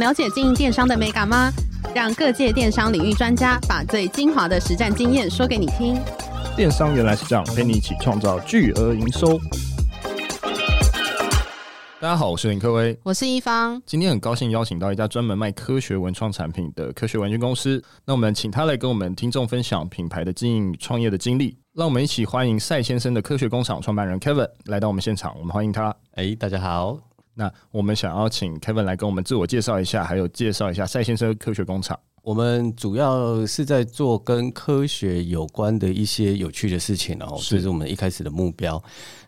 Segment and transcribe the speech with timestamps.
[0.00, 1.52] 了解经营电商的美感吗？
[1.94, 5.94] 让各界电商领域专家把最精华的实战经验说给你听。
[6.56, 9.38] 电商原来是这样，陪你一起创造巨额营收。
[12.00, 13.80] 大家好，我是林科威，我是一方。
[13.84, 17.82] 今天很高兴邀请到一家专门卖科学文创产品的科学玩具公司。
[18.06, 21.58] 那我们请他来跟我们听众分享品牌的经营创业的经历。
[21.74, 25.38] 让我们一起欢迎赛先生的科学工厂创办人 Kevin 来到我们现场。
[25.38, 25.94] 我们欢迎他。
[26.14, 27.09] 哎，大家好。
[27.34, 31.98] 那我们想要请 Kevin 来跟我们自我介绍一下，还有介绍一下赛先生科学工厂。
[32.22, 38.82] 我们主要是在做跟科学有关的一些有趣的事情，然后这是我们一开始的目标。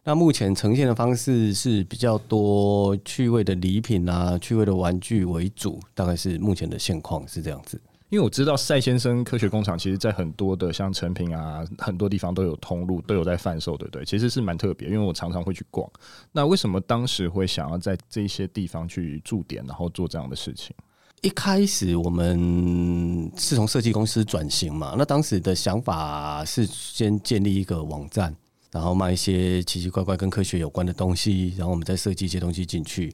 [0.05, 7.81] 那目前呈现的方式是比较多趣味的礼品啊，趣味的玩具为主，大概是目前的现况是这样子。
[8.13, 14.05] 因为我知道赛先生科学工厂，其实在很多的像成品啊，很多地方都有通路，都有在贩售，对不对？
[14.05, 15.91] 其实是蛮特别，因为我常常会去逛。
[16.31, 20.77] 那为什么当时会想要在这些地方去驻点，然后做这样的事情？
[21.23, 28.37] 一开始我们是从设计公司转型嘛，那当时的想法是先建立一个网站，
[28.71, 33.11] 然后卖一些奇奇怪怪跟科学有关的东西，然后我们再设计一些东西进去。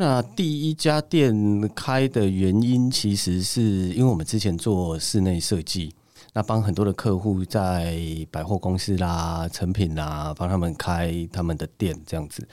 [0.00, 5.92] 那第一家店开的原因，其实是因为我们之前做室内设计，
[6.32, 7.98] 那帮很多的客户在
[8.30, 12.46] 百货公司啦、成品啦，帮他们开他们的店这样子。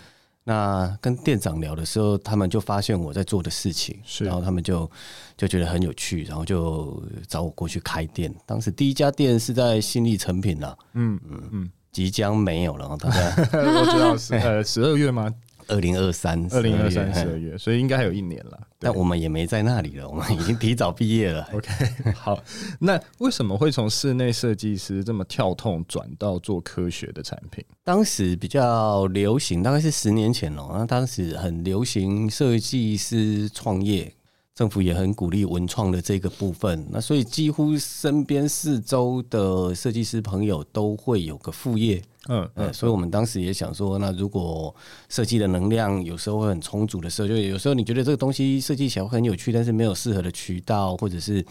[0.43, 4.89] 那跟店长聊的时候，他们就发现我在做的事情，然后他们就
[5.37, 8.33] 就觉得很有趣，然后就找我过去开店。
[8.47, 15.31] 当时第一家店是在新力成品啦，嗯嗯嗯，即将没有了，大概 我知道是呃十二月吗？
[15.67, 18.59] 二零二三，二零二三十二月，所以应该还有一年了。
[18.79, 21.47] 但我们也没在那里了， 我们已经提早毕业了。
[21.53, 22.37] OK，好，
[22.79, 27.63] 那为什么会从室内设计师这么跳痛转到做科学的产品？
[27.83, 30.69] 当时比较流行，大概是十年前了。
[30.77, 34.13] 那当时很流行设计师创业。
[34.55, 44.73] 政府也很鼓励文创的这个部分，那所以几乎身边四周的设计师朋友都会有个副业，嗯嗯，所以我们当时也想说，那如果
[45.09, 51.45] 设计的能量有时候会很充足的时候，就有时候你觉得这个东西设计起来会很有趣，但是没有适合的渠道，或者是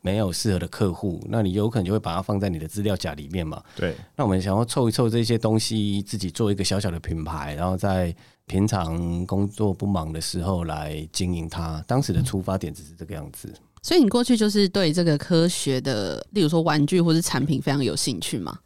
[0.00, 3.62] 没有适合的客户，那你有可能就会把它放在你的资料夹里面嘛。
[3.76, 8.14] 对，那我们想要凑一凑这些东西，自己做一个小小的品牌，然后在。
[8.46, 13.46] 平常工作不忙的时候来经营它，当时的出发点只是这个样子。
[13.46, 13.62] 嗯。
[13.80, 18.58] 所以你过去就是对这个科学的，例如说玩具或是产品非常有兴趣吗？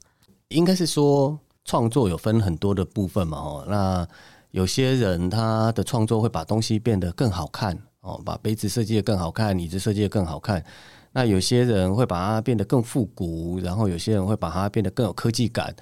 [0.48, 3.36] 应该是说创作有分很多的部分嘛。
[3.36, 4.08] 哦，那
[4.52, 10.64] 有些人他的创作会把东西变得更好看哦，把杯子设计的更好看，椅子设计的更好看。
[11.14, 15.74] 那有些人会把它变得更复古，然后有些人会把它变得更有科技感。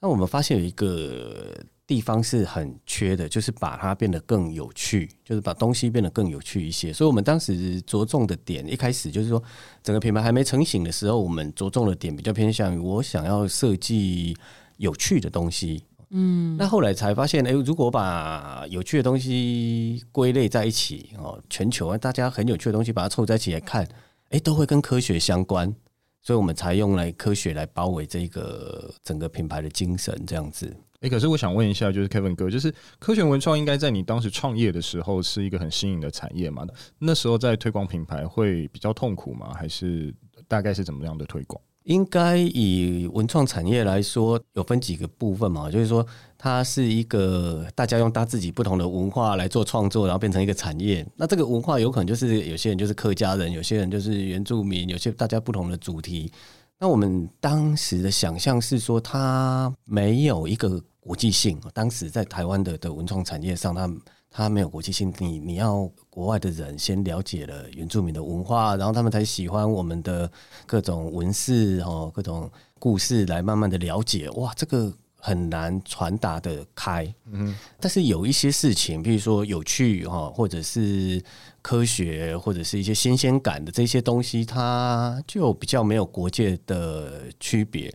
[0.00, 1.52] 那我们发现有一个。
[1.88, 6.92] 地方是很缺的，就是把它变得更有趣，就是把东西变得更有趣一些。
[6.92, 9.40] 所以，我们当时着重的点，一开始就是说，
[9.84, 14.36] 整个品牌还没成型的时候，我们着重的点比较偏向于我想要设计
[14.78, 15.84] 有趣的东西。
[16.10, 23.86] 嗯，那后来才发现，诶，如果把有趣的东西归类在一起，哦，全球啊大家很有趣的东西，把它凑在一起来看，
[24.30, 25.74] 诶，都会跟科学相关，
[26.20, 30.76] 所以我们才用来科学来包围这个整个品牌的精神，这样子。
[31.00, 36.66] 哎、可是我想问一下，就是 Kevin 哥，就是科学文创应该在你当时创业的时候是一个很新颖的产业嘛？
[36.98, 39.54] 那时候在推广品牌会比较痛苦吗？
[39.54, 40.12] 还是
[40.48, 41.62] 大概是怎么样的推广？
[41.86, 46.04] 应该以文创产业来说，有分几个部分嘛，就是说
[46.36, 51.06] 它是一个大家用他自己不同的文化来做创作，然后变成一个产业。
[51.14, 56.30] 那这个文化有可能就是有些人就是客家人，有些人就是原住民，有些大家不同的主题。
[56.78, 61.56] 那我们当时的想象是说，它没有一个国际性。
[61.72, 63.88] 当时在台湾的的文创产业上，它
[64.36, 65.12] 它没有国际性。
[65.18, 70.30] 你你要国外的人先了解了原住民的文化，然后他们才喜欢我们的
[70.66, 74.28] 各种文饰哦，各种故事来慢慢的了解。
[74.30, 74.92] 哇，这个。
[75.18, 81.20] 很难传达的开，嗯，但是有一些事情，比如说有趣哈，或者是
[81.60, 87.92] 科学，或者是一些新鲜感的这些东西，它就比较没有国界的区别，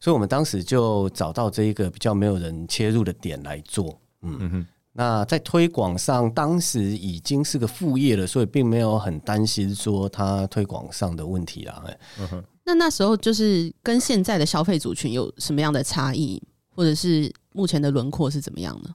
[0.00, 4.66] 所以我们当时就找到这一个比较没有人切入的点来做，嗯哼。
[4.94, 11.82] 那在推广上，当时已经是个副业了，所以并没有很担心说它推广上的问题啦。
[12.18, 12.44] 嗯哼。
[12.64, 16.42] 那那时候就是跟现在的消费族群有什么样的差异？
[16.74, 18.94] 或者是目前的轮廓是怎么样呢？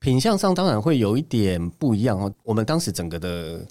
[0.00, 2.32] 品相上当然会有一点不一样哦。
[2.42, 3.64] 我们当时整个的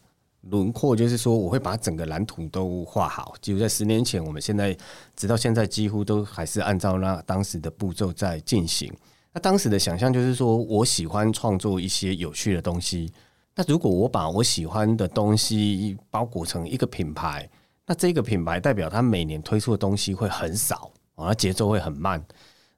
[0.50, 3.33] 轮廓就是说，我会把整个蓝图都画好。
[3.42, 4.75] 就在十年前，我们现在
[5.15, 8.92] 直到现在几乎都还是按照那当时的步骤在进行。
[9.34, 13.12] 那当时的想象就是说，我喜欢创作一些有趣的东西，
[13.56, 17.50] 那如果我把我喜欢的东西包裹成一个品牌，
[17.88, 22.24] 那这个品牌代表它每年推出的东西会很少，啊，节奏会很慢。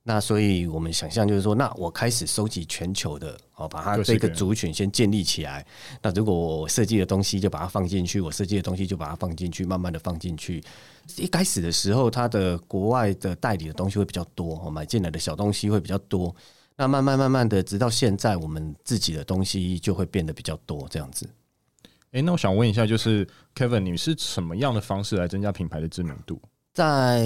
[0.07, 5.66] 那所以我们想象就是说，那我开始收集全球的，哦，把它这个族群先建立起来。
[6.00, 10.63] 那如果我设计的东西就把它放进去，我设计的东西就把它放进去，慢慢的放进去。
[11.18, 16.36] 一开始的时候，它的国外的代理的东西会比较多，哦，买进来的小东西会比较多。
[16.78, 21.28] 那慢慢慢慢的，直到现在，我们自己的东西就会变得比较多，这样子。
[22.12, 26.40] 诶，那我想问一下，就是 Kevin，你是什么样的方式来增加品牌的知名度？
[26.74, 27.25] 在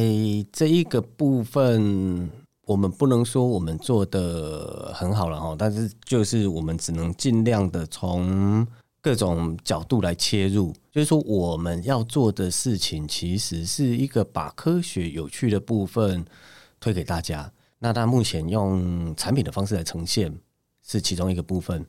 [0.53, 2.29] 这一个部分，
[2.69, 8.63] 我们不能说我们做的很好了哈，但是就是我们只能尽量的从
[9.01, 16.23] 各种角度来切入，就是说我们要做的事情，其实是一个把科学有趣的部分
[16.79, 17.51] 推给大家。
[17.79, 20.31] 那它目前用产品的方式来呈现
[20.85, 21.83] 是其中一个部分，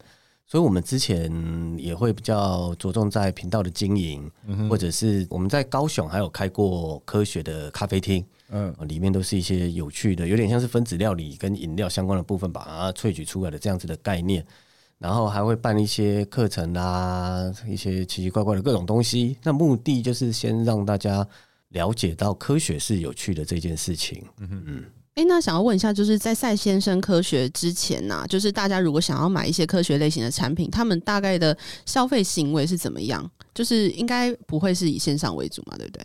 [0.51, 1.33] 所以我们之前
[1.79, 4.29] 也会比较着重在频道的经营，
[4.69, 14.45] 或者是我们在高雄还有开过科学的咖啡厅，嗯，里面都是一些有趣的，有点像是分子料理跟饮料相关的部分，把它萃取出来的这样子的概念，
[14.99, 21.25] 然后还会办一些课程啊，一些奇奇怪怪的各种东西，那目的就是先让大家
[21.69, 24.85] 了解到科学是有趣的这件事情，嗯嗯。
[25.21, 33.31] 哎，那想要问一下，就是在赛先生科学之前呐、啊，就是大家如果想要买一些科学类型的产品，他们大概的消费行为是怎么样？
[33.53, 36.03] 就是应该不会是以线上为主嘛，对不对？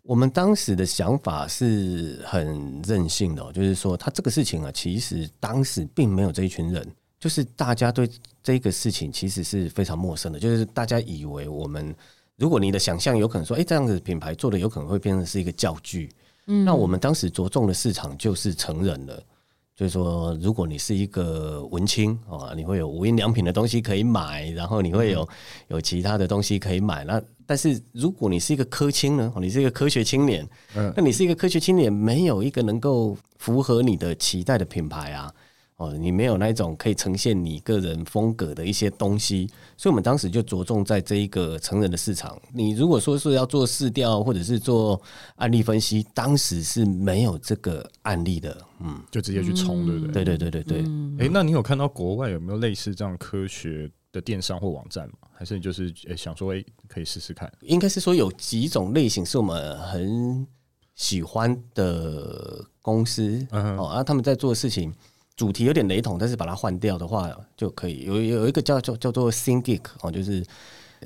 [0.00, 6.90] 我们当时的想法是很任性的、就是说，他这个事情啊，其实当时并没有这一群人，
[7.20, 8.08] 就是大家对
[8.42, 11.94] 这个事情其实是非常陌生的，就是大家以为我们，
[12.36, 16.08] 如果你的想象有可能说，哎，这样子品牌做的有可能会变成是一个教具。
[16.46, 19.22] 嗯，那我们当时着重的市场就是成人了，
[19.74, 25.28] 就是说，如果你是一个文青啊，你会有无印良品的东西可以买，然后你会有
[25.68, 27.04] 有其他的东西可以买。
[27.04, 35.32] 那但是如果你是一个科青呢，你是一个科学青年，嗯，那你是一个科学青年，没有一个能够符合你的期待的品牌啊。
[35.84, 39.46] 哦，你没有那一种可以呈现你个人风格的一些东西，
[39.76, 42.40] 所以我们当时就着重在这一个成人的市场。
[42.52, 45.00] 你如果说是要做市调或者是做
[45.36, 50.24] 案例分析，当时是没有这个案例的，嗯，就直接去冲，对不对？
[50.24, 51.26] 对对对对对。
[51.26, 55.14] 哎，那你有看到国外有没有类似这样科学的电商或网站吗？
[55.32, 57.52] 还是你就是诶想说，哎，可以试试看？
[57.60, 60.46] 应该是说有几种类型是我们很
[60.94, 64.94] 喜欢的公司，嗯、哦，啊，他们在做的事情。
[65.36, 68.04] 主题有点雷同，但是把它换掉的话就可以。
[68.04, 70.44] 有有一个叫叫叫做 ThinkGeek 哦，就是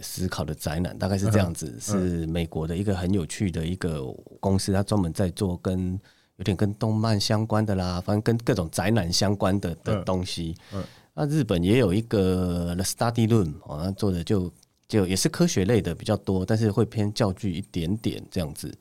[0.02, 1.72] 思考的宅男，大概是这样子。
[1.74, 4.02] 嗯、是美国的一个很有趣的一个
[4.38, 5.98] 公司，它专门在做跟
[6.36, 10.54] 有点跟动漫相关的啦，反正跟各种宅男相关的的东西。
[10.74, 10.84] 嗯，
[11.14, 14.52] 那日本也有一个 The Study Room 哦，他做的就
[14.86, 18.72] 就也是科学类的比较多，但是会偏教具一点点这样子。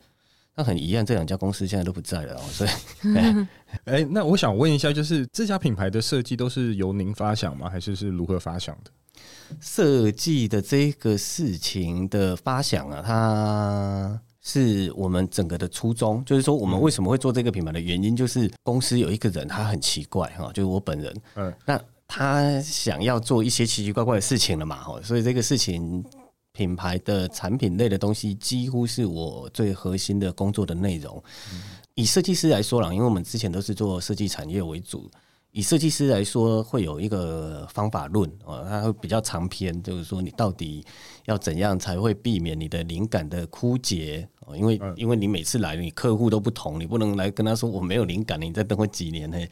[0.58, 2.42] 那很遗憾，这两家公司现在都不在了哦。
[2.52, 2.70] 所以，
[3.86, 7.70] 哎、欸，那我想问一下，就是这家品牌的设计都是由您发想吗？
[7.70, 8.90] 还是是如何发想的？
[9.62, 21.16] 设计的这个事情的发想啊，它是我们整个的初衷，就是说我们为什么会做这个品牌的原因，就是公司有一个人他很奇怪哈，就是我本人。
[21.36, 24.84] 嗯，那他想要做一些奇奇怪怪的事情了嘛？
[24.84, 26.04] 哈，所以这个事情。
[26.58, 31.24] 品牌的产品类的东西几乎是我最核心的工作的内容。
[31.94, 35.08] 以设计师来说啦，因为我们之前都是做设计产业为主。
[35.58, 40.86] 以设计师来说，会有一个方法论啊，它会比较长篇，就是说你到底
[41.26, 44.56] 要怎样才会避免你的灵感的枯竭哦？
[44.56, 49.48] 因为因为你每次来，你客户都不同，你不能来跟他说我没有灵感，你再等我几年呢？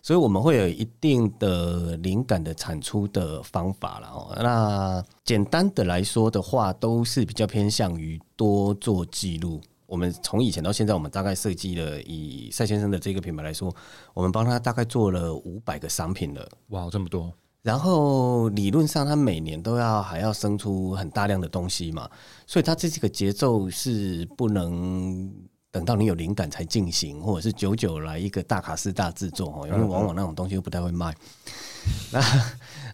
[0.00, 4.32] 所以我们会有一定的灵感的产出的方法了哦。
[4.40, 9.60] 那简单的来说的话，都是比较偏向于多做记录。
[9.88, 13.74] 我们从以前到现在，我们大概设计了以赛先生的这个品牌来说，
[14.12, 16.46] 我们帮他大概做了五百个商品了。
[16.68, 17.32] 哇，这么多！
[17.62, 22.06] 然后理论上，他每年都要还要生出很大量的东西嘛，
[22.46, 25.32] 所以他这几个节奏是不能
[25.70, 31.14] 等到你有灵感才进行，或者是久久来一个大卡司大制作哦，因为往往那种东西又不太会卖。
[32.12, 32.20] 那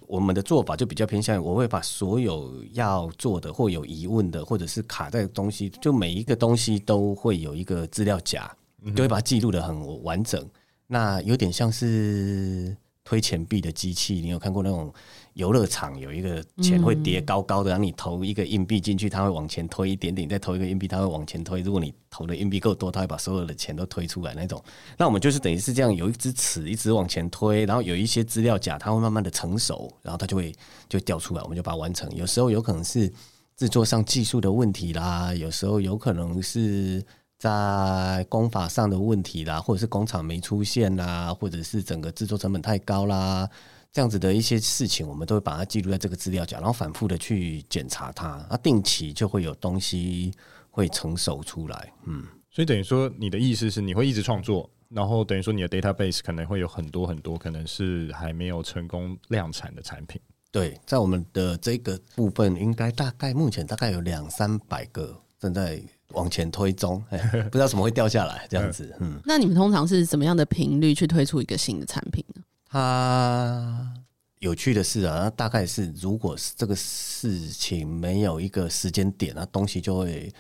[0.07, 8.51] 我们的做法就比较偏向，我会把所有要做的或有疑问的，或者是卡在的东西，就每一个东西都会有一个资料夹，
[8.95, 10.45] 就会把它记录得很完整。
[10.87, 14.93] 那有点像是推钱币的机器，你有看过那种
[15.35, 21.61] 游乐场有一个钱会叠高高的，然后你投一个硬币进去，它会往前推一点点，再投一个硬币，它会往前推。
[21.61, 24.63] 如果你投的硬币够多，它会把所有的钱都推出来那种。
[24.97, 30.51] 那我们就是等于是这样，有一支尺一直往前推，然后有一些资料夹，它会慢慢的成熟，然后它就会
[30.89, 32.11] 就掉出来，我们就把它完成。
[32.17, 33.13] 有时候有可能是
[33.55, 37.05] 制作上技术的问题啦，有时候有可能是。
[37.45, 43.47] 在工法上的问题啦，或者是工厂没出现啦，或者是整个制作成本太高啦，
[43.93, 50.33] 这样子的一些事情，我们都会把它记录在这个资料夹，然后反复的去检查它，那定期就会有东西
[50.71, 51.93] 会成熟出来。
[52.07, 60.19] 嗯，所以等于说，你的意思是你会一直创作，然后等于说你的 database 可能会有很多很多，可能是还没有成功量产的产品。
[60.51, 65.79] 对，在我们的这个部分，应该大概目前大概有两三百个正在。
[66.15, 67.03] 往前推中，
[67.51, 68.95] 不知道怎么会掉下来，这样子。
[69.01, 72.43] 嗯，那你们通常是怎么样的频率去推出一个新的产品呢？
[72.69, 73.93] 它
[74.41, 80.33] 有趣的是啊，那大概是如果是这个事情没有一个时间点，那东西就会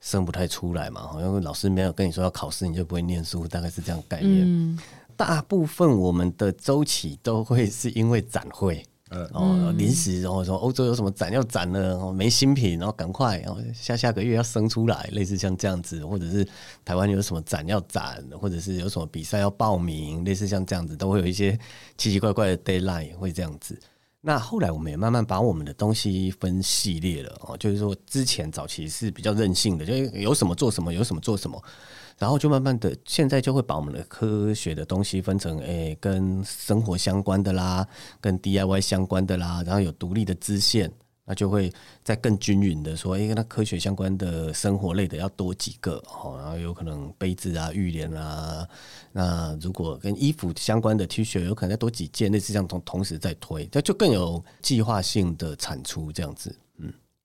[0.00, 1.10] 生不太出来嘛。
[1.20, 4.44] 因为老师没有跟你说要考试，你就不会念书，大概是这样概念。
[4.46, 4.78] 嗯，
[5.16, 8.84] 大部分我们的周期都会是因为展会。
[9.10, 16.46] 呃，哦，临时，然后说欧洲有什么展要展了，没新品，然后赶快，然后下下个月要生出来，类似像这样子，或者是
[16.84, 21.58] 台湾有什么展要展，或者是有什么比赛要报名，类似像这样子，都会有一些
[21.98, 23.76] 奇奇怪怪的 deadline 会这样子。
[24.20, 31.60] 那后来我们也慢慢把我们的东西分系列了，哦，就是说之前早期是比较任性的，就有什么做什么，有什么做什么。
[32.20, 37.84] 然后就慢慢的，现在就会把我们的科学的东西分成，诶、跟生活相关的啦，
[38.20, 40.92] 跟 DIY 相关的啦，然后有独立的支线，
[41.24, 41.72] 那就会
[42.04, 48.68] 再更均匀的说，诶、欸，跟它科学相关的生活类的要多几个，哦，然后有可能杯子啊、浴帘啊，
[49.12, 56.54] 那如果跟衣服相关的 T 恤，有可能再多几件，类似这样同同时在推，那就更有计划性的产出这样子。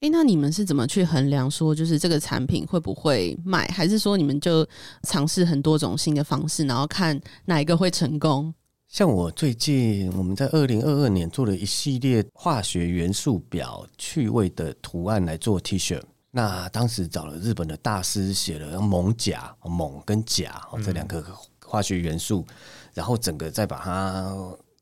[0.10, 4.68] 那你们是怎么去衡量说，就是这个产品会不会卖，还是说你们就
[5.04, 8.54] 尝试很多种新的方式，然后看哪一个会成功？
[8.88, 21.26] 像我最近我们在二零二二年做了一系列化学元素表趣味的图案来做 T 恤，那当时找了日本的大师写了锰钾、锰跟钾这两个
[21.66, 22.46] 化学元素，
[22.94, 24.34] 然后整个再把它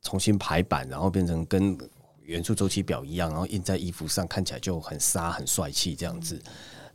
[0.01, 1.77] 重新排版，然后变成跟。
[2.25, 6.41] 元素周期表一样，然后印在衣服上，看起来就很杀、很帅气这样子，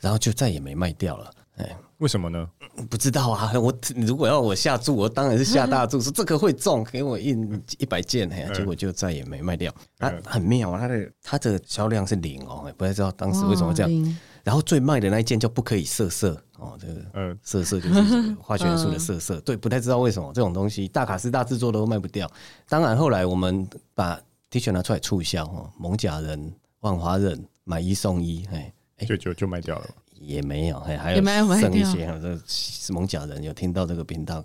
[0.00, 1.30] 然后就再也没卖掉了。
[1.56, 2.48] 哎，为什么呢？
[2.88, 3.52] 不知道啊。
[3.58, 9.74] 我 如果要我下注，我当然是下大注，说这个会中，给我印一百件，哎，结果就再也没卖掉。
[9.98, 14.18] 啊，很妙啊，它的它的销量是零哦，不太知道当时为什么这样。
[14.44, 22.30] 然后最卖的那一件就不可以色色哦，这个嗯，色色就是化学元素的色色，对，不太知道为什么这种东西大卡司大制作都卖不掉。
[22.68, 24.18] 当然后来我们把
[24.50, 28.72] T 恤拿出来促销哦，蒙甲人、万华人买一送一，哎，
[29.06, 29.86] 就就就卖掉了，
[30.20, 31.22] 也没有，还有
[31.60, 34.42] 剩一些，这是蒙甲人有听到这个频道，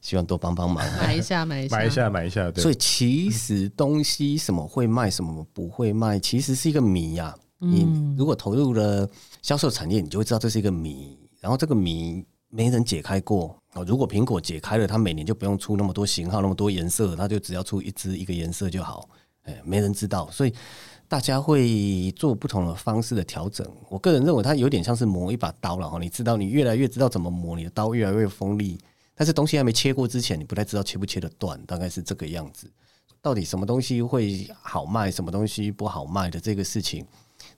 [0.00, 2.50] 希望多帮帮忙，买一下，买一下，买一下，买一下。
[2.50, 7.36] 对，所以其实东西什么会卖，什么不会卖，其实是一个谜呀。
[7.58, 9.06] 你如果投入了
[9.42, 13.54] 销售产业，你就会知道这是一个谜，然后这个谜没人解开过。
[13.74, 19.08] 哦，如果苹果解开了，它每年就不用出那么多型号、那么多颜色，它就只要出一支一个颜色就好。
[19.44, 20.52] 哎，没人知道，所以
[21.08, 23.66] 大家会做不同的方式的调整。
[23.88, 25.98] 我个人认为，它有点像是磨一把刀了哈。
[25.98, 28.78] 你知道，你越来越知道怎么磨，你的刀越来越锋利。
[29.14, 32.70] 但是东西还没切过之前，你不太知道切不切得断，大概是这个样子。
[33.20, 37.04] 到底什么东西会好卖，什么东西不好卖的这个事情，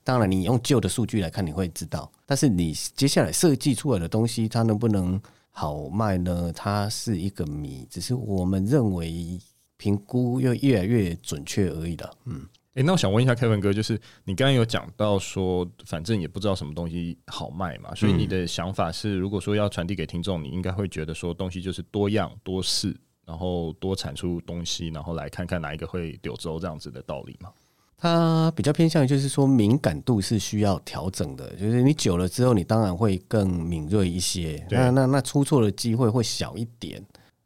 [0.03, 2.11] 当然你用旧的数据来看，你会知道。
[2.25, 5.21] 但是你接下来设计出来的东西，它能不能
[5.51, 6.51] 好卖呢？
[6.53, 7.87] 它是一个谜。
[7.89, 9.39] 只是我们认为。
[9.83, 12.09] 评估又越来越准确而已的。
[12.23, 27.49] 嗯，哎、欸，那我想问一下 Kevin 哥，就是你刚刚有讲到说，反正也不知道什么东西好卖嘛，所以你的想法是，如果说要传递给听众，你应该会觉得说，东西就是多样多试，然后多产出东西，然后来看看哪一个会柳州这样子的道理嘛？
[27.97, 37.05] 它比较偏向于就是说，敏感度是需要调整的，就是你久了之后，你当然会更敏锐一些，对那那那出错的机会会小一点。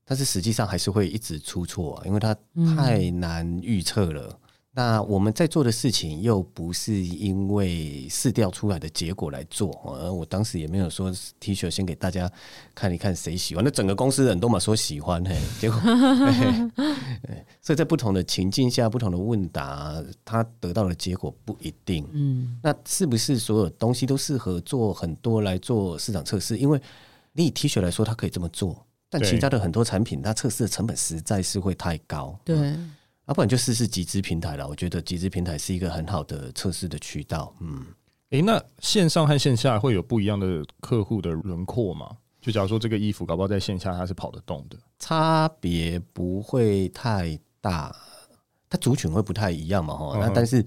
[0.10, 2.34] 但是实际上还是会一直出错啊，因为它
[2.78, 4.30] 太难预测了。
[4.32, 4.40] 嗯、
[4.72, 11.12] 那我们在做的事情又不是因为试调出来的结果来做，而我当时也没有说
[11.42, 12.32] T 恤先给大家
[12.74, 15.78] 看一看谁喜欢，那整个公司人都嘛说喜欢，嘿， 结果，
[17.62, 22.08] 所以在不同的情境下、不同的问答，他得到的结果不一定。
[22.14, 26.58] 嗯，那是不是所有东西都适合做很多来做市场测试？
[26.58, 26.80] 因为
[27.34, 28.87] 你以 T 恤来说，它可以这么做。
[29.10, 32.38] 但其他的很多产品，它测试的成本实在是会太高。
[32.44, 32.58] 对，
[33.26, 34.68] 啊，不然就试试集资平台了。
[34.68, 37.54] 我觉得集资平台是一个很好的测试的渠道。
[37.62, 37.86] 嗯，
[38.32, 42.18] 诶，那线上和线下会有不一样的客户的轮廓吗？
[42.42, 47.94] 就假如说这个衣服搞不好在线下它是跑得动的，差别不会太大，
[48.70, 50.18] 它族群会不太一样嘛，哈。
[50.20, 50.66] 那但是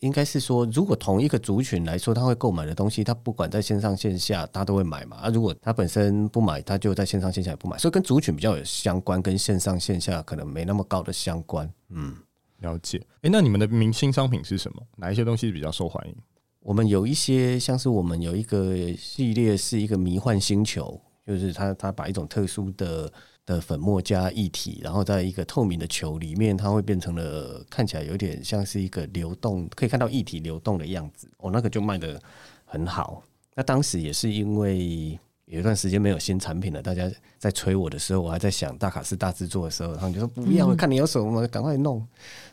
[0.00, 5.16] 应该是说，如果同一个族群来说，他会购买的东西，他不管在线上线下，他都会买嘛。
[5.18, 11.70] 啊，如果他本身不买，他就在线上线下也不买，所以跟族群比较有相关，跟线上线下可能没那么高的相关。
[11.90, 12.14] 嗯，
[12.60, 12.98] 了解。
[13.22, 14.82] 诶，那你们的明星商品是什么？
[14.96, 16.14] 哪一些东西比较受欢迎？
[16.60, 21.00] 我们有一些像是我们有一个系列是一个迷幻星球。
[21.26, 23.10] 就是他，他把一种特殊的
[23.46, 31.28] 的粉末加液体，然后在一个透明的球里面，它会变成了看起来有点像是一个流动，可以看到液体流动的样子。
[31.38, 32.20] 哦，那个就卖得
[32.64, 33.22] 很好。
[33.54, 42.04] 那当时也是因为有一段时间没有新产品了，大家在催我的时候，我还在想大卡司大制作的时候，他们就说不要，看你有什么，赶快弄。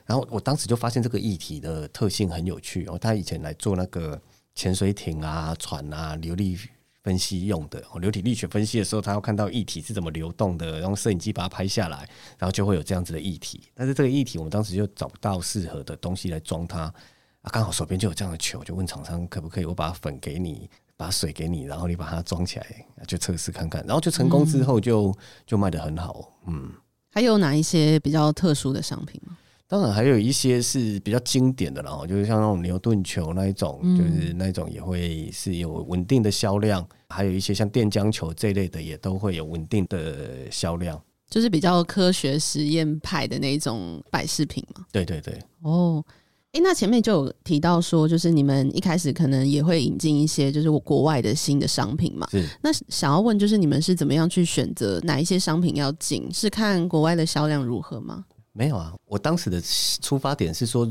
[0.05, 4.21] 然后我当时就发现这个液体的特性很有趣哦，他以前来做那个
[4.55, 6.57] 潜水艇啊、船啊、流力。
[7.03, 13.63] 分析用的流体力学分析的时候，他要看到液体是怎么流动的，然后摄影机把它拍下来，然后就会有这样子的液体。
[13.73, 25.11] 但是这个液体我们当时就找不到适合的东西来装它啊，刚好手边就有这样的球，就问厂商可不可以我把粉给你，把水给你，然后你把它装起来，就测试看看，然后就成功之后就
[25.45, 26.39] 就卖得很好。
[26.45, 26.71] 嗯，
[27.09, 29.37] 还有哪一些比较特殊的商品吗？
[29.71, 36.85] 当然还有一些是比较经典的，然后就是像那种牛顿球那一种，就是那一种也会是有稳定的销量。
[37.07, 41.01] 还有一些像电浆球这一类的，也都会有稳定的销量。
[41.29, 44.85] 就是比较科学实验派的那种摆饰品嘛。
[44.91, 45.39] 对对对。
[45.61, 46.03] 哦，
[46.51, 52.27] 哎，那前面就有提到说，就是你们一开始可能也会引进一些就是国外的新的商品嘛。
[52.29, 52.45] 是。
[52.61, 56.29] 那想要问，就是你们是怎么样去选择哪一些商品要进？
[56.33, 58.25] 是看国外的销量如何吗？
[58.53, 59.61] 没有啊，我当时的
[60.01, 60.89] 出发点是说，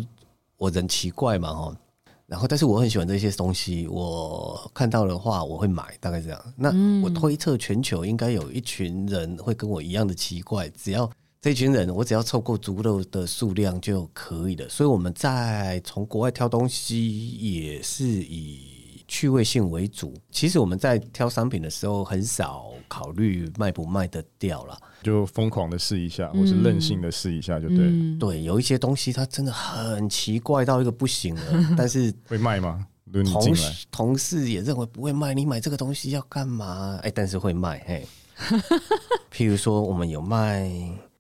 [0.57, 1.76] 我人奇怪嘛，哦，
[2.26, 6.55] 然后但是我很喜欢这些东西，我看到的话我会买，大概这样。
[6.57, 6.71] 那
[7.02, 14.69] 我推测全球应该有一群人会跟我一样的奇怪，只要这群人，我只要凑够足够的数量就可以了。
[14.69, 18.80] 所以我们在从国外挑东西也是以。
[19.11, 27.90] 趣味性为主，其实我们在挑商品的时候很少考虑卖不卖得掉了，就疯狂的试一下，或是任性的试一下就对了。
[27.90, 31.42] 嗯、对，有一些东西它真的很奇怪到一个不行了，
[31.77, 32.87] 但是会卖吗？
[33.33, 36.94] 同事同事也认为不会卖，你买这个东西要干嘛？
[36.99, 37.83] 哎、欸，但是会卖。
[37.85, 38.07] 嘿，
[39.35, 40.70] 譬如说我们有卖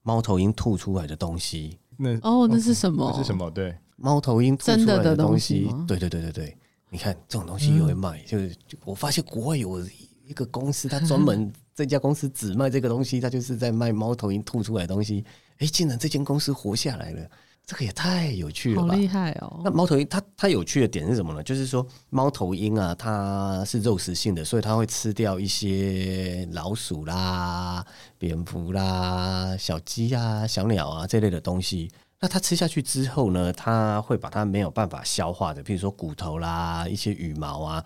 [0.04, 3.10] 猫头鹰吐出来的东西，那哦，那是什么？
[3.12, 3.50] 那是什么？
[3.50, 6.56] 对，猫头鹰吐出来的东西，东西对对对对对。
[6.90, 9.80] 你看这种东西也会卖，嗯、就是我发现国外有
[10.26, 15.24] 一个公司，它专门 这家公司只卖这个东西，它就是在卖猫头鹰吐出来的东西。
[15.58, 17.30] 哎，竟然这间公司活下来了，
[17.66, 18.88] 这个也太有趣了吧！
[18.88, 19.60] 好厉害哦！
[19.62, 21.42] 那猫头鹰它它有趣的点是什么呢？
[21.42, 27.84] 就是说猫头鹰啊，它是肉食性的，所以它会吃掉一些老鼠啦、
[28.18, 31.90] 蝙蝠啦、小鸡啊、小鸟啊这类的东西。
[32.22, 37.82] 那它吃下去之后呢，它会把它没有办法消化的，比如说骨头啦、一些羽毛啊，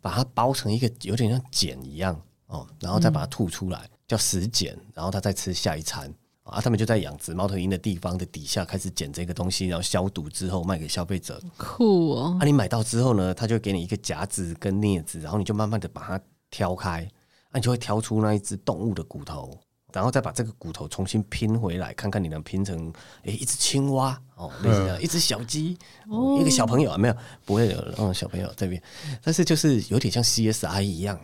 [0.00, 2.16] 把它包成一个有点像茧一样
[2.46, 6.08] 哦，然后再把它吐出来，嗯、叫食茧，然后它再吃下一餐
[6.44, 6.60] 啊。
[6.60, 11.42] 他们就在养殖猫头鹰的地方的底下开始捡这个东西，然后消毒之后卖给消费者。
[11.56, 12.36] 酷哦！
[12.40, 17.02] 啊，你买到之后呢，他就给你一个夹子跟镊子，然后你就慢慢的把它挑开，
[17.50, 19.58] 啊你就会挑出那一只动物的骨头。
[19.92, 22.92] 然后再把这个骨头重新拼回来，看看你能拼成
[23.24, 25.76] 诶一只青蛙哦，类似这样一只小鸡，
[26.08, 28.82] 哦、一个小朋友啊，没有不会有嗯小朋友这边，
[29.22, 31.18] 但是就是有点像 CSI 一样，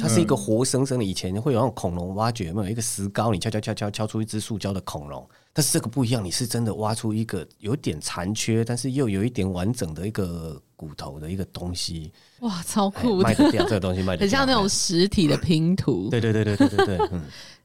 [0.00, 1.04] 它是一个活生生的。
[1.04, 12.12] 以前会有那种恐龙挖掘，有没有一个石膏，你敲敲敲敲敲出一只塑胶的恐龙，但是这个不一样，你是真的挖出一个有点残缺，但是又有一点完整的一个骨头的一个东西。
[12.40, 13.24] 哇，超酷的！
[13.24, 16.08] 卖得掉这个东西卖得掉，很像那种实体的拼图。
[16.10, 17.22] 对对对对对对对，嗯。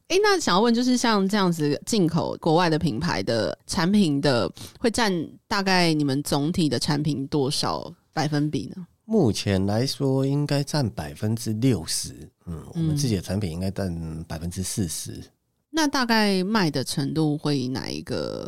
[0.09, 5.11] 哎，那想要问，就是像这样子进口国外的品牌的产品的，会占
[5.47, 8.85] 大概你们总体的产品多少百分比呢？
[9.05, 12.29] 目前来说，应该占百分之六十。
[12.45, 15.23] 嗯，我们自己的产品应该占百分之四十。
[15.69, 18.47] 那大概卖的程度会哪一个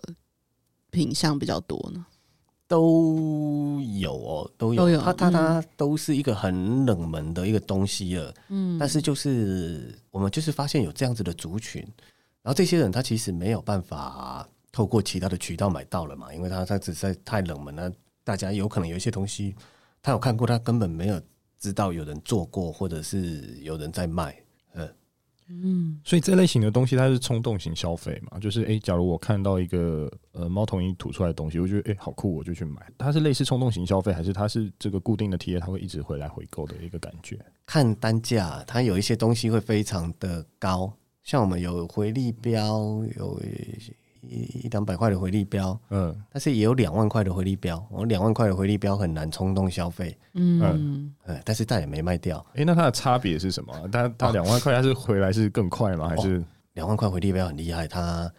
[0.92, 2.06] 品相比较多呢？
[2.68, 11.82] 都有哦，都有，都有，它它它都是一个很冷门的一个东西了，嗯，但是就是我们就是发现有这样子的族群，
[12.42, 17.92] 然后这些人他其实没有办法透过其他的渠道买到了嘛，因为他他只在太冷门了，
[18.24, 19.56] 大家有可能有一些东西
[20.02, 21.22] 他有看过，他根本没有
[21.60, 24.36] 知道有人做过，或者是有人在卖，
[25.48, 25.62] 嗯。
[25.64, 32.82] 嗯，所以这类型的东西它是冲动型消费嘛，就是诶、欸，假如我看到一个呃猫头鹰吐出来的东西，我觉得诶、欸、好酷，我就去买。
[32.98, 37.40] 它是类似冲动型消费，还是它是这个固定的体验，它会一直回来回购的一个感觉？
[37.66, 40.92] 看单价，它有一些东西会非常的高，
[41.24, 43.40] 像我们有回力标，有
[44.30, 47.86] 一一两百块的回力标，嗯，但是也有两万块的回力标。
[47.90, 52.38] 我两万块的回力标很难冲动消费，嗯嗯，但是它也没卖掉。
[52.50, 53.74] 哎、欸，那它的差别是什么？
[53.92, 56.10] 它它两万块，它是回来是更快吗？
[56.10, 57.88] 还是两万块回力标很厉害？
[57.88, 58.32] 它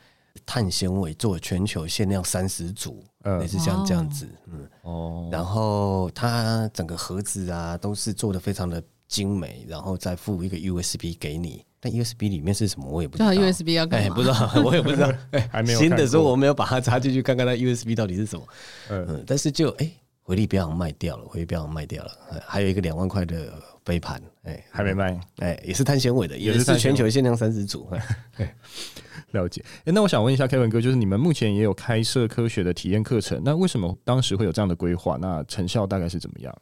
[0.45, 11.65] 碳纤维做全球限量三十组，嗯，也是像这样子，嗯哦，然后它整个盒子啊都是做的非常的精美，然后再附一个 USB 给你。
[11.79, 12.87] 但 USB 里面是什么？
[12.89, 13.31] 我也不知道。
[13.33, 14.15] USB 要干嘛？
[14.15, 15.13] 不知道， 我也不知道。
[15.53, 18.45] 还没有新的时候，我没有把它插进去看看它 USB 到底是什么。
[18.91, 19.89] 嗯，但是就哎，
[20.23, 22.11] 回力标卖掉了，回力标卖掉了。
[22.47, 23.53] 还有一个两万块的
[23.85, 25.21] 杯盘，哎，还没卖。
[25.39, 27.89] 哎，也是碳纤维的，也是全球限量三十组。
[29.33, 29.63] 了解。
[29.85, 35.17] 哎，那我想问一下 Kevin 哥，就是你们目前也有开设科学的体验课程，那为什么当时会有这样的规划？
[35.21, 36.53] 那成效大概是怎么样？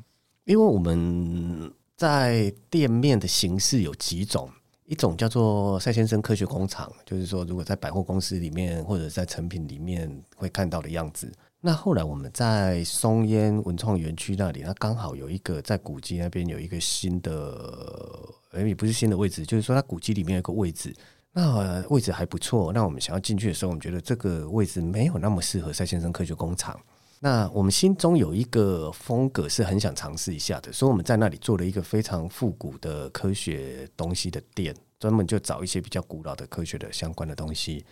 [0.45, 4.51] 因为我们在店面的形式有几种。
[4.87, 11.33] 一种叫做赛先生科学工厂，就是说，如果在百货公司里面或者在成品里面会看到的样子。
[11.59, 20.95] 那后来我们在松烟文创园区那里，它刚好有一个在古迹那边有一个新的，也不是新的位置，就是说它古迹里面有个位置，
[21.33, 22.71] 那位置还不错。
[22.71, 26.79] 那我们想要进去的时候，我们觉得这个位置没有那么适合赛先生科学工厂。
[27.25, 37.83] 那我们心中有一个风格是很想尝试一下的，所以我们在那里做了一个非常复古的科学东西的店，专门就找一些比较古老的科学的相关的东西。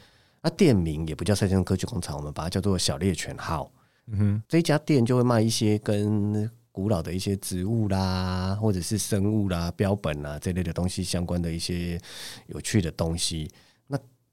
[0.42, 3.72] 那店名也不叫赛先生科学工厂，我们把它叫做小猎犬号。
[4.08, 11.98] 嗯哼，这一家店就会卖一些跟古老的一些植物啦，或者是生物啦、标本啦这类的东西相关的一些
[12.48, 13.50] 有趣的东西。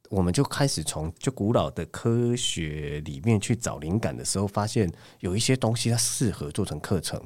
[0.10, 7.22] 我们就开始从就古老的科学里面去找灵感的时候，发现有一些东西它适合做成课程，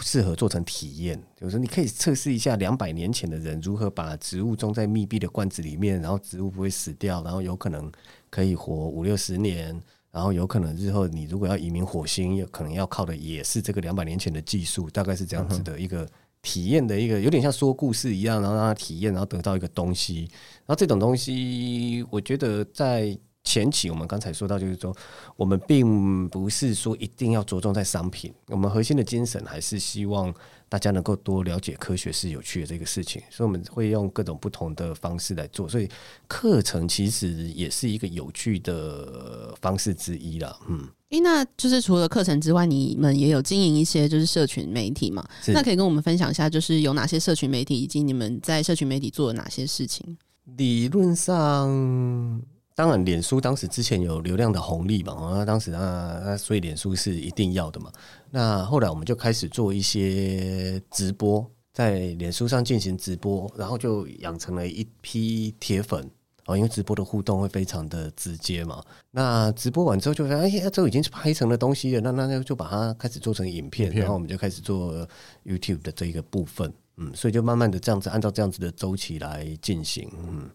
[0.00, 1.22] 适合做成体验。
[1.36, 7.92] 就是你可以测试一下两百年前的人如何把植物种在密闭的罐子里面，然后植物不会死掉，然后有可能
[8.30, 9.78] 可以活五六十年，
[10.10, 16.08] 然后有可能日后你如果要移民火星，有可能要靠的也是这个两百年前的技术，大概是这样子的一个。
[16.42, 20.28] 体验的一个有点像说故事一样，然后让他体验，然后得到一个东西。
[20.66, 24.94] 然后这种东西，我觉得在前期我们刚才说到，就是说
[25.36, 30.32] 我们并不是说一定要着重在商品，我们核心的精神还是希望。
[30.68, 35.68] 大家能够多了解科学是有趣的这个事情，所以我们会用各种不同的方式来做。
[35.68, 35.86] 所以
[36.26, 40.58] 课程其实也是一个有趣的方式之一啦。
[40.70, 45.22] 嗯，诶，那就是除了课程之外，你们也有经营一些就是社群媒体嘛？
[45.48, 50.16] 那可以跟我们分享一下，就是有哪些社群媒体，以及你们在社群媒体做了哪些事情？
[50.56, 52.40] 理论上。
[52.74, 57.92] 当然，脸书当时之前有流量的红利嘛，那当时啊，所以脸书是一定要的嘛。
[58.30, 66.10] 那后来我们就开始做一些直播，在脸书上进行直播，然后就养成了一批铁粉
[66.46, 66.56] 哦。
[66.56, 68.82] 因为直播的互动会非常的直接嘛。
[69.10, 75.06] 那直播完之后就说，哎呀，这已经是拍成了东西了，那那就把它开始做成影片，然后我们就开始做
[75.44, 76.72] YouTube 的这一个部分。
[76.96, 80.10] 嗯，所以就慢慢的这样子，按照这样子的周期来进行。
[80.16, 80.48] 嗯。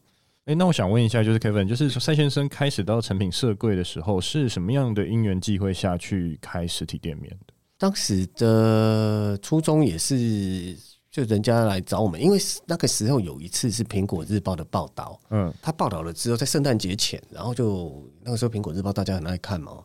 [0.47, 7.53] 哎、欸，那我想问一下，就是 Kevin，就是赛先生开始到成品设柜的时候，是什么样的因缘际会下去开实体店面的？
[7.77, 10.73] 当时的初衷也是，
[11.11, 19.83] 就人家来找我们，因为那个时候有一次是苹果日报的报道，嗯，他报道了之后，在圣诞节前，然后就那个时候苹果日报大家很爱看嘛，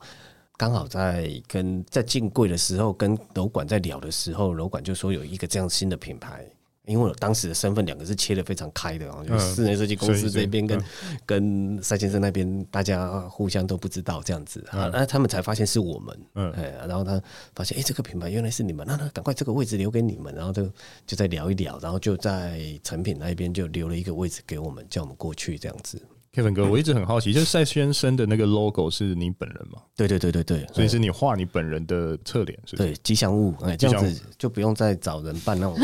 [0.56, 6.48] 刚好在跟在进柜的时候，跟楼管在聊的时候，楼管就说有一个这样新的品牌。
[6.86, 10.84] 因为我当时的身份两个是切的非常开的啊，就室内设计公司这边跟
[11.24, 14.64] 跟赛先生那边大家互相都不知道这样子。
[14.70, 17.22] 啊，那他们才发现是我们，嗯，哎然后他
[17.54, 20.64] 发现哎，这个品牌原来是你们，那那赶快这个位置留给你们，然后就
[21.06, 26.02] 就再聊一聊，然后就在成品那边就留了一个位置给我们，叫我们过去这样子。
[26.34, 29.82] Kevin 哥，我一直很好奇，就是赛先生的那个 logo 是你本人吗？
[29.94, 35.76] 对对对对对，所以是你画你本人的侧脸，是对吉祥物，哎，这样子就不用再找人扮那种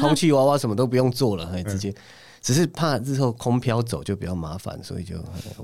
[0.00, 1.94] 充气娃娃，什么都不用做了，哎，直接，
[2.40, 5.14] 只是怕日后空飘走就比较麻烦，所以就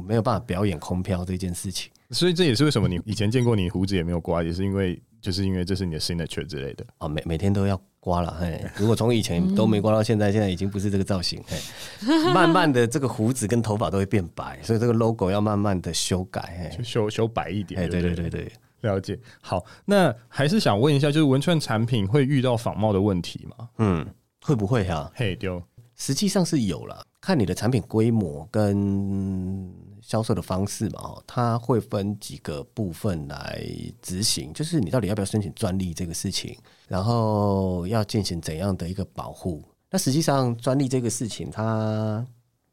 [0.07, 1.90] 没有办法表演空飘这件事情。
[2.11, 7.81] 所以这也是为什么你以前见过你胡子也没有刮，也是因为就是因为这是你的 signature 之类的哦，每每天都要。
[8.01, 8.64] 刮了，嘿！
[8.77, 11.59] 如果从以前都没刮到现在，现在已经不是这个造型，嘿。
[12.33, 17.90] 慢慢的，这个胡子跟头发都会变白，所以这个 logo 要慢慢的修改，嘿修修白一点。
[17.90, 19.18] 对对对对，了解。
[19.40, 23.68] 好，那还是想问一下，就是文创产品会遇到仿冒的问题吗？
[23.79, 24.07] 嗯，
[24.42, 25.11] 会不会哈？
[25.14, 25.61] 嘿，丢。
[25.97, 29.68] 实际上是有了，看你的产品规模跟
[30.09, 33.62] 销售的方式嘛，哦，它会分几个部分来
[34.01, 36.57] 执行，就是你到底要不要申请专利这个事情，
[36.88, 39.62] 然后要进行怎样的一个保护。
[39.90, 42.27] 那实际上专利这个事情，它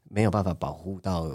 [0.08, 1.30] 没有办法保护到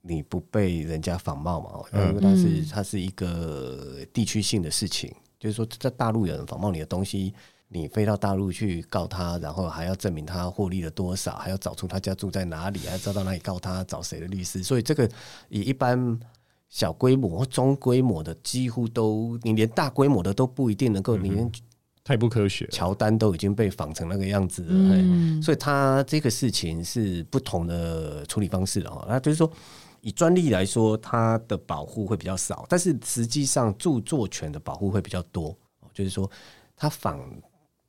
[0.00, 7.34] 你不被人家仿冒嘛，因为它是它是一个地区性的事情，就是说在大陆有人仿冒你的东西。
[7.72, 14.60] 你飞到大陆去告他，然后还要证明他获利了多少，还要找出他家住在哪里，还要知道到哪里告他，找谁的律师。
[14.60, 15.08] 所以这个
[15.48, 16.18] 以一般
[16.68, 21.48] 小规模或中规模的，几乎都你连大规模的都不一定能够，你连
[22.02, 22.66] 太不科学。
[22.72, 29.06] 乔丹都已经被仿成那个样子了，嗯，所以他这个事情是不同的处理方式了。
[29.08, 29.48] 那就是说，
[30.00, 35.56] 以专利来说，它的保护会比较少，但是实际上著作权的保护会比较多。
[35.94, 36.28] 就是说，
[36.74, 37.20] 他仿。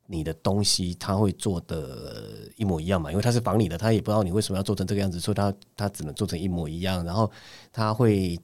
[0.08, 3.10] 你的东西他会做的一模一样嘛？
[3.10, 7.06] 因为他是仿你的，他也不知道你为什么要做成这个样子，所以他他只能做成一模一样。
[7.06, 7.32] 然后
[7.72, 8.38] 他会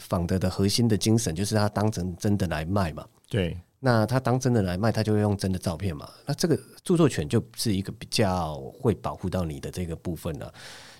[0.00, 3.06] 仿的的核心的精神就是他当成真的来卖嘛。
[3.28, 6.08] 对，那他当真的来卖，他就会用真的照片嘛。
[6.24, 10.52] 那这个著作权就是一个比较会保护到你的这个部分了，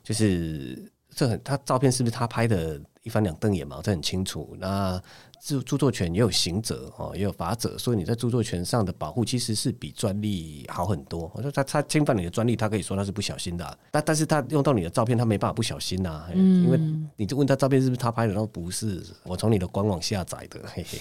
[0.02, 3.80] 就是这很他照片是不是他拍的一翻两瞪眼嘛？
[3.82, 4.54] 这很清楚。
[4.58, 5.00] 那
[5.44, 11.28] 着著作权也有刑责哦，也有法则，所以你在著作权上的保护其实是比专利好很多。
[11.35, 16.78] 我说他他侵犯你的专利，他可以说他是不小心的，啊，但但是他用到你的照片，他没办法不小心呐，啊，因为
[17.16, 21.00] 你就问他照片是不是他拍的，他说不是，我从你的官网下载的，嘿嘿，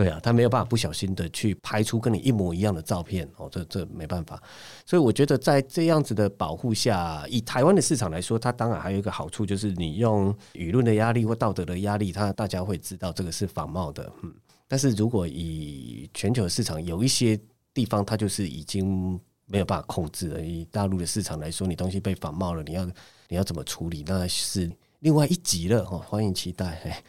[0.00, 4.42] 对啊，他没有办法不小心的去拍出跟你一模一样的照片哦，这这没办法。
[4.86, 13.92] 所以我觉得在这样子的保护下，以台湾的市场来说，它当然还有一个好处，就是你用舆论的压力或道德的压力，他大家会知道这个是仿冒。
[13.92, 14.32] 的，嗯，
[14.66, 17.38] 但是如果以全球市场，有一些
[17.74, 20.40] 地方它就是已经没有办法控制了。
[20.40, 22.86] 以大陆的市场来说，你东西被仿冒了，你要
[23.28, 24.02] 你要怎么处理？
[24.06, 26.02] 那是另外一集了哦。
[26.08, 26.66] 欢迎期待。
[26.84, 27.02] 哎、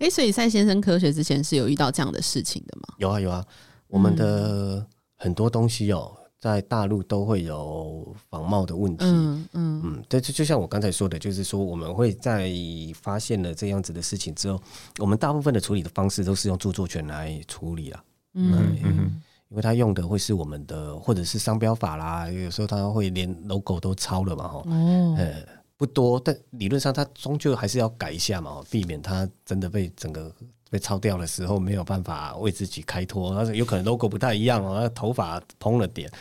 [0.00, 2.94] 欸，所以赛先生科学之前是有遇到这样的事情的吗？
[2.98, 3.44] 有啊有啊，
[3.88, 6.14] 我们的很多东西哦。
[6.40, 12.48] 在大陆都会有仿冒的问题，嗯嗯嗯，这就就像我刚才说的，就是说我们会在
[12.94, 14.62] 发现了这样子的事情之后，
[15.00, 25.42] 我们大部分的处理的方式都是用著作权来处理了，嗯嗯，因为他用的会是我们的或者是商标法啦，有时候他会连 logo 都抄了嘛，哈，哦，呃，
[25.78, 30.30] 不多，但理论上它终究还是要改一下嘛，避免它真的被整个。
[30.70, 36.12] 被抄掉的时候没有办法为自己开脱，但是有可能 logo 不太一样哦，头发蓬了点，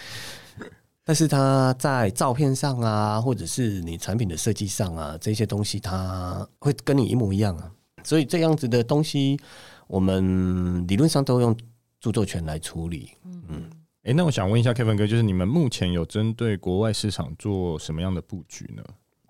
[1.04, 7.70] 但是它在照片上啊，或者是你产品的设计上啊，这些东西它会跟你一模一样啊，
[8.06, 9.38] 所以这样子的东西，
[9.86, 11.54] 我们理论上都用
[12.00, 13.12] 著作权来处理。
[13.50, 13.70] 嗯，
[14.04, 18.82] 诶，那我想问一下 Kevin 哥，就是你们目前有针对国外市场做什么样的布局呢？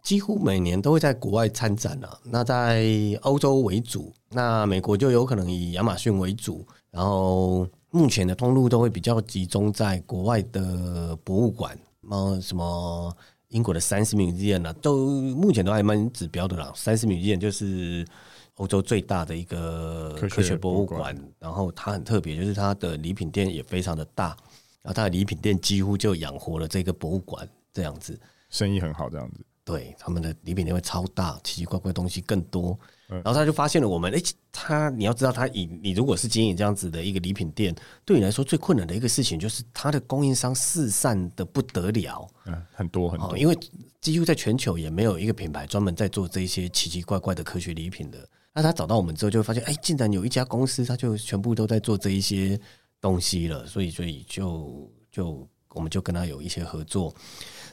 [0.08, 2.18] 几乎每年都会在国外参展了。
[2.24, 2.88] 那在
[3.24, 6.66] 欧洲为主，那美国就有可能以亚马逊为主。
[6.92, 11.78] 然后目前的通路都会比较集中在国外的博物馆，
[12.42, 13.14] 什么
[13.50, 16.72] 英国的 Science Museum 啊，都目前都还蛮指标的啦。
[16.74, 18.08] Science Museum 就是
[18.56, 24.28] 欧洲最大的一个科学博物馆，然后它很特别，就是它的礼品店也非常的大，
[24.82, 28.18] 然后它的礼品店几乎就养活了这个博物馆，这样子
[28.50, 29.46] 生意很好，这样子。
[29.68, 32.80] 对，他们的礼品店会超大，奇奇怪怪的东西更多。
[33.10, 37.76] 然后他就发现了我们，哎，他你要知道，他以你如果是经营这样子的一个礼品店，
[38.06, 43.58] 对你来说最困难的一个事情就是他的供应商四散的不得了，嗯，很多很多，因为
[44.00, 48.18] 几乎在全球也没有一个品牌专门在做这些奇奇怪怪的科学礼品的。
[48.54, 52.58] 那他找到我们之后，就会发现，哎，竟然有一家公司，他就全部都在做这一些
[53.02, 53.66] 东西了。
[53.68, 57.14] 所以，所以就就我们就跟他有一些合作，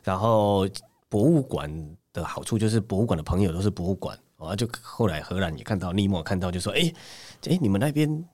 [0.03, 0.69] 然后。
[1.15, 1.71] 博物馆
[2.13, 4.57] 的好处就是，博物馆的朋友都是博物馆啊。
[4.57, 8.25] 就后来荷兰也看到，尼莫看到就说：“哎、欸，哎、欸，你们那边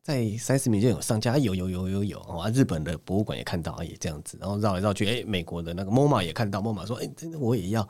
[0.00, 7.82] 在三十米就有上家，有有有有有啊！”日本的博物馆也看到，也这样子，然后绕来绕去，哎、欸，美国的那个 MoMA 也看到，MoMA 说：“哎、欸，真的我也要。”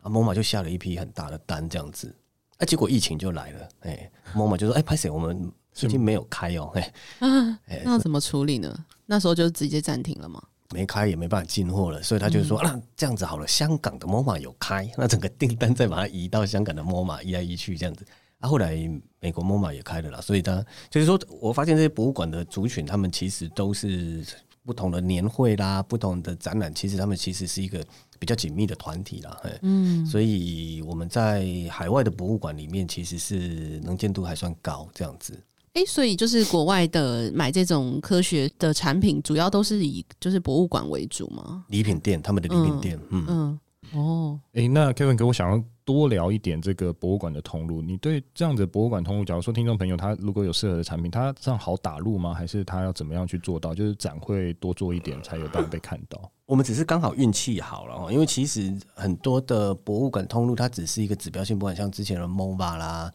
[0.00, 2.16] 啊，MoMA 就下了一批很大的单，这样子。
[2.56, 8.74] 啊，结果疫情就来了，哎、欸、，MoMA 就说：“哎、欸，拍谢，我们最近没有开哦。”哎，啊，那要怎么处理呢？
[9.04, 10.42] 那时候就直接暂停了吗？
[10.72, 18.04] 没开也没办法进货了，所以他就说：“那、嗯啊、这样子好了，香港的 MoMA 有开， 那整个订单再把它移到香港的 MoMA，移来移去这样子。
[18.38, 18.76] 啊，后来
[19.20, 24.24] 美国 MoMA 也开了啦，所以他就是说，我发现这些博物馆的族群，他们其实都是
[24.64, 27.84] 不同的年会啦，不同的展览，其实他们其实是一个
[28.18, 29.40] 比较紧密的团体啦。
[29.62, 35.38] 嗯，所以我们在海外的博物馆里面，其实是能见度还算高，这样子。”
[35.74, 41.64] 哎、欸，所以就是国外的买这种科学的产品，主要都是以就是博物馆为主吗？
[41.68, 43.60] 礼品店，他们的礼品店，嗯嗯，
[43.94, 47.80] 哦，哎、欸，那 Kevin 给我想要多聊一点这个博物馆的通路。
[47.80, 52.34] 你对这样子博物馆通路，假如说听众朋友他如果有适合的产品，他这样好打入吗？
[52.34, 53.74] 还是他要怎么样去做到？
[53.74, 56.30] 就是展会多做一点，才有办法被看到。
[56.44, 63.10] 我们只是刚好运气好了哦，因为其实很多的博物馆通路，它只是一个指标性，不管像之前的 MOBA 啦，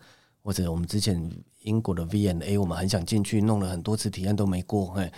[0.47, 1.21] 或者我们之前
[1.63, 5.12] 英国的 V&A，我们很想进去，弄了很多次提案都没过，嘿，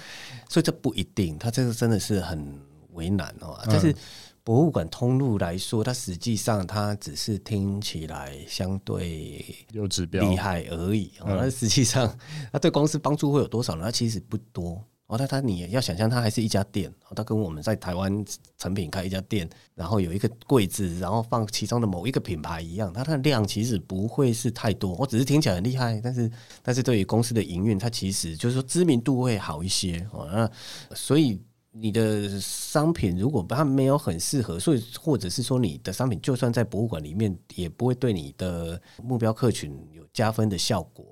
[0.50, 2.60] 所以这不一定，它这个真的是很
[2.94, 3.56] 为难哦。
[3.66, 3.96] 但是
[4.44, 12.12] 博物馆通路来说，它实际上它只是听起来相对有指标厉害而已，那实际上
[12.52, 13.84] 它对公司帮助会有多少呢？
[13.84, 14.84] 它其实不多。
[15.10, 18.24] 哦，他他你要想象，他还是一家店，他跟我们在台湾
[18.60, 24.94] 成品开一家店，然后有一个柜子，然后放其中的某一个品牌一样，它的量其实不会是太多。
[25.00, 30.30] 我只是听起来很厉害，但是但是对于公司的营运，它其实就是说知名度会好一些哦。
[30.32, 31.42] 那所以
[31.72, 41.04] 你的商品如果它没有很适合，所以或者是说你的商品就算在博物馆里面，也不会对你的目标客群有加分的效果。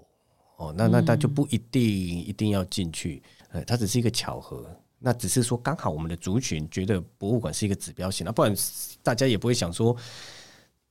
[0.57, 3.21] 哦，那那他就不一定一定要进去。
[3.57, 8.55] 呃，它只是一个巧合，那只是说刚好我们的族群觉得博物馆是一个指标型，那不然
[9.01, 9.95] 大家也不会想说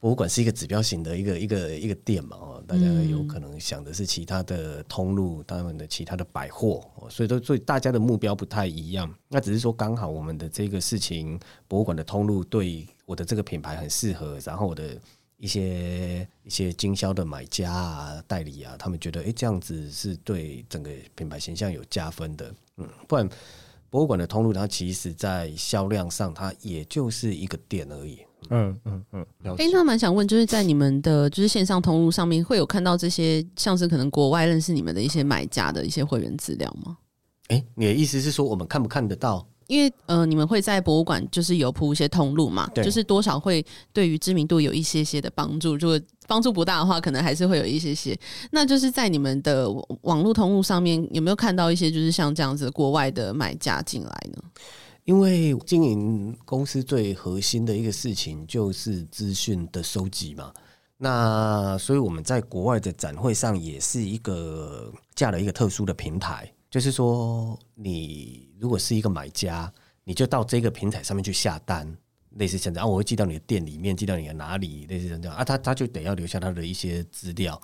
[0.00, 14.98] 博物馆是一个指标型的一个一个一个店嘛，哦，大家有可能想的是其他的通路，他们的其他的百货，所以都所以大家的目标不太一样，那只是说刚好我们的这个事情，博物馆的通路对我的这个品牌很适合，然后我的。
[15.38, 22.54] 一些一些经销的买家啊、代理啊，他们觉得，哎，这样子是对整个品牌形象有加分的。
[22.78, 23.28] 嗯，不然
[23.90, 28.20] 博物馆的通路，它其实在销量上，它也就是一个店而已。
[28.50, 29.26] 嗯嗯嗯。
[29.44, 36.96] 哎、嗯，那蛮想问，就是在你们的就是线上通路上面，会有看到这些像是可能国外认识你们的一些买家的一些会员资料吗？
[37.48, 39.46] 哎，你的意思是说，我们看不看得到？
[39.66, 45.76] 因为呃，你们会在博物馆就是有铺一些通路嘛，就是多少会对于知名度有一些些的帮助。
[45.76, 48.18] 如果帮助不大的话，可能还是会有一些些。
[48.50, 49.70] 那就是在你们的
[50.02, 54.42] 网络通路上面，有没有看到一些就是像这样子国外的买家进来呢？
[55.04, 60.52] 因为经营公司最核心的一个事情就是资讯的收集嘛。
[60.98, 66.50] 那所以我们在国外的展会上也是一个架了一个特殊的平台。
[66.76, 69.72] 就是说，你如果是一个买家，
[70.04, 71.90] 你就到这个平台上面去下单，
[72.32, 77.58] 类似像这样，我会寄到你的店里面，寄到你的哪里，类似这样啊，他他就得要留下他的一些资料。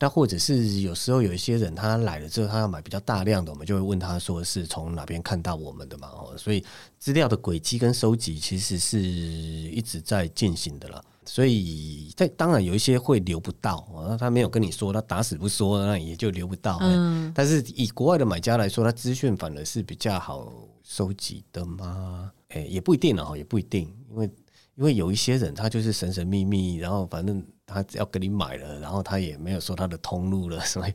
[0.00, 6.08] 那或者是有时候有一些人他来了之后，他要买比较大量的，我们就会问他说是从哪边看到我们的嘛？
[6.08, 6.64] 哦，所以
[6.98, 11.04] 资料的轨迹跟收集其实是一直在进行的了。
[11.26, 16.78] 所以，在当然有一些会留不到，那他没有跟你说，他打死不说，那也就留不到。
[16.80, 22.32] 嗯，但是以国外的买家来说，他资讯反而是比较好收集的吗？
[22.50, 24.30] 哎，也不一定哦，也不一定，因为
[24.76, 30.92] 因为有一些人他就是神神秘秘，然后反正他只要给你买了，然后他也没有说他的通路了， 所以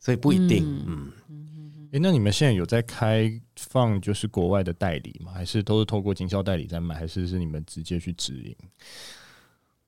[0.00, 0.64] 所以不一定。
[0.86, 5.32] 嗯嗯，哎，那你们现在有在开放就是国外的代理吗？
[5.32, 6.94] 还是都是透过经销代理在买？
[6.94, 8.56] 还是是你们直接去直营？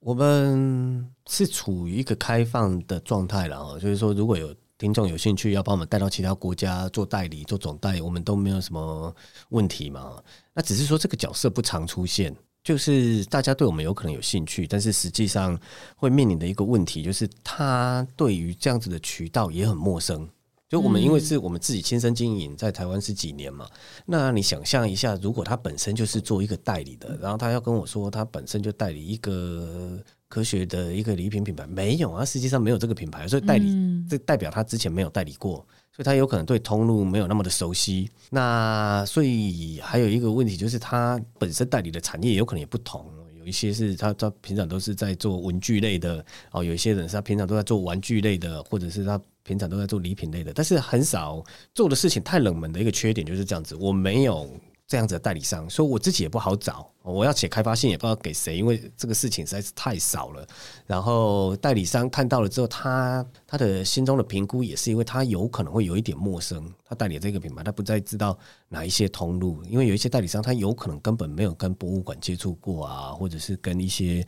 [0.00, 9.14] 我们是处于一个开放的状态了啊，就是说，如果有听众有兴趣要把我们带到其他国家做代理、做总代，我们都没有什么
[9.48, 10.22] 问题嘛。
[10.52, 15.58] 那只是说这个角色不常出现，就是大家对我们有可能有兴趣，但是实际上
[15.96, 20.28] 会面临的一个问题，就是他对于这样子的渠道也很陌生。
[20.68, 23.68] 就我们因为是我们自己亲身经营，在台湾是几年嘛，
[24.04, 38.10] 那你想象一下，如果他本身就是做一个代理的，然后他要跟我说他本身就代理一个科学的一个礼品品牌，没有啊，实际上没有这个品牌，所以代理这代表他之前没有代理过，所以他有可能对通路没有那么的熟悉。
[38.28, 43.06] 那所以还有一个问题就是，他本身代理的产业有可能也不同，
[43.38, 49.20] 有一些是他他平常都是在做文具类的哦，有一些人是他平常都在做玩具类的，或者是他。
[49.46, 54.50] 平常都在做礼品类的，但是很少做的事情太冷门的一个缺点就是这样子，我没有
[54.88, 60.46] 这样子的代理商，所以我自己也不好找，我要写开发信也不知道给谁，因为这个事情实在是太少了。
[60.84, 68.36] 然后代理商看到了之后，他他的心中的评估也是因为他有可能会有一点陌生，他代理这个品牌，他不再知道
[68.68, 74.26] 哪一些通路，因为有一些代理商他有可能根本没有跟博物馆接触过啊，或者是跟一些。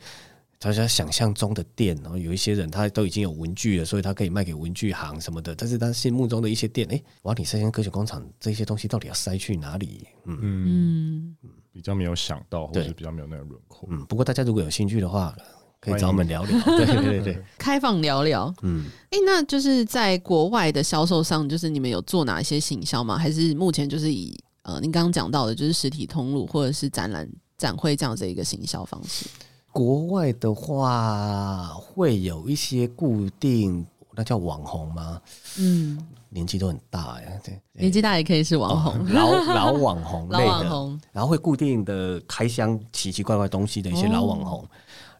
[0.61, 5.55] 大家想象中的店，然后有一些人他都已经有文具了，所以他可以卖给文具行什么的。
[5.55, 10.05] 但是他心目中的一些店，哎，瓦里赛先科学工厂这些东西到底要塞去哪里？
[10.25, 11.35] 嗯嗯，
[11.71, 13.87] 比较没有想到，或者是比较没有那个轮廓。
[13.89, 15.33] 嗯，不过大家如果有兴趣的话，
[15.79, 16.61] 可以找我们聊聊。
[16.65, 18.53] 对对对对， 开放聊聊。
[18.63, 23.17] 嗯，哎，那就是在国外的销售上，就是你们有做哪些行销吗？
[23.17, 27.25] 还是目前就是以呃，您刚刚讲到的，就是实体通路或者是展览
[27.57, 29.25] 展会这样子一个行销方式？
[29.71, 35.21] 国外的话，会有一些固定，那叫网红吗？
[35.59, 35.97] 嗯，
[36.29, 44.69] 年纪都很大呀，对，年纪大也可以是网红，哦、老老网红类的，老网红， 然后会固定的开箱奇奇怪怪东西的一些老网红，哦、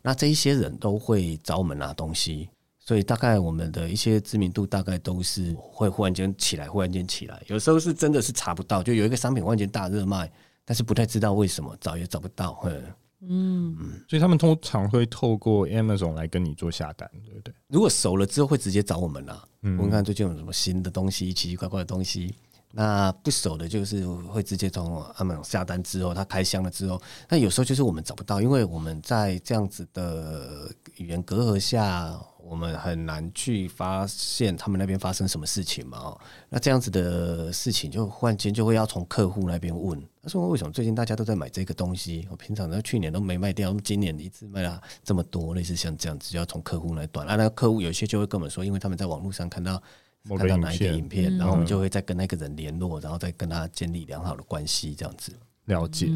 [0.02, 10.30] 那这一些人都会找我们拿东西，所以大概我们的一些知名度大概都是会忽然间起来，忽然间起来，有时候是真的是查不到，就有一个商品忽然间大热卖，
[10.66, 12.84] 但是不太知道为什么，找也找不到，嗯。
[13.22, 13.76] 嗯，
[14.08, 17.54] 所以他们通常会透过 Amazon 来跟你做下单，对不对？
[17.68, 19.44] 如果熟了之后，会直接找我们啦。
[19.62, 22.34] 嗯，我们看最近有什么新的东西，奇奇怪怪的东西。
[22.72, 32.20] 那不熟的，就是会直接从他们下单之后，他开箱了之后，那有时候就是我们找不到，因为我们在这样子的语言隔阂下。
[32.42, 36.18] 我们很难去发现他们那边发生什么事情嘛？
[36.48, 42.26] 那这样子的事情，就忽然间就会要从客户那边问，他说为什么最近大家都在买这个东西？
[42.32, 47.28] 我平常呢去年都没卖掉，今年一次卖了这么多，类似像这样子，要从客户来断。
[47.28, 49.80] 啊，那客户有些就会跟我们说，因为他们在网络上看到
[50.38, 55.32] 看到哪一个影片，然后我们就会再跟那个人联络，然后再跟他建立良好的关系，这样子
[55.66, 56.10] 了解。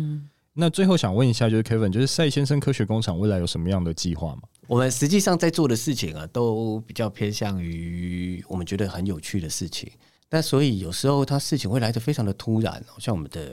[0.55, 4.43] 那最后想问一下，就是 Kevin，就是赛先生科学工厂未来有什么样的计划吗？
[4.67, 9.91] 我们实际上在做的事情啊，都比较偏向于我们觉得很有趣的事情。
[10.29, 13.51] 但所以有时候它事情会来的非常的突然，像我们的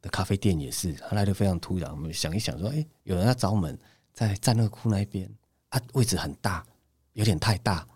[0.00, 1.90] 的咖啡店也是，它来的非常突然。
[1.90, 3.78] 我们想一想说，哎，有人要找我们
[4.12, 5.28] 在战乐库那边，
[5.68, 6.64] 啊，位置很大，
[7.12, 7.86] 有点太大。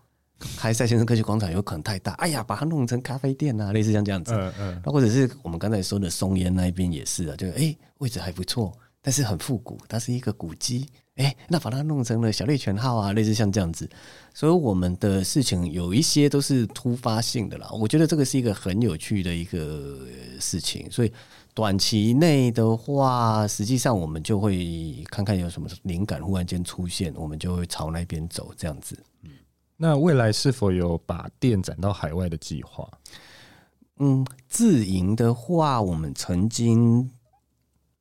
[0.57, 4.32] 开赛先生科学广场有可能太大，哎呀，把它弄成咖啡店啊，类似像这样子。
[4.32, 4.82] 嗯嗯。
[4.84, 8.72] 那或者是我们刚才说的松烟那一边也是啊，就哎位置还不错，
[9.03, 10.86] 但是很复古，它是一个古迹。
[11.16, 13.91] 哎，那把它弄成了小猎犬号啊，类似像这样子。
[14.32, 17.68] 所以我们的事情有一些都是突发性的啦。
[17.72, 19.99] 我觉得这个是一个很有趣的一个
[20.39, 20.89] 事情。
[20.89, 21.12] 所以
[21.55, 28.97] 短期内的话，实际上我们就会看看有什么灵感忽然间出现，我们就会朝那边走这样子。
[29.81, 32.91] 那未来是否有把店展到海外的计划？
[33.99, 37.09] 嗯，自营的话，我们曾经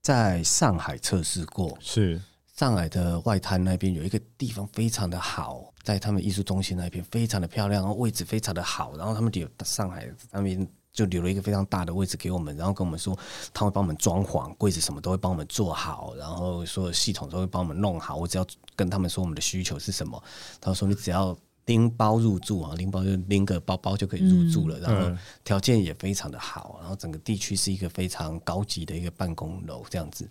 [0.01, 1.77] 在上海测试过。
[1.79, 2.19] 是
[2.55, 13.15] 上海的外滩那边有一个地方非常的好，在他们艺术中心那边非常的漂亮，然后位置非常的好，然后他们有上海那边就留了一个非常大的位置给我们，然后跟我们说
[13.53, 18.15] 他会帮我们装潢，柜子什么都会帮我们做好，然后所有系统都会帮我们弄好。
[18.15, 20.23] 我只要跟他们说我们的需求是什么，
[20.59, 21.37] 他说你只要。
[21.67, 30.29] 拎包入住啊，拎包就拎个包包就可以入住了，嗯、然后条件也非常的好，然后整个地区是一个非常高级的一个办公楼这样子，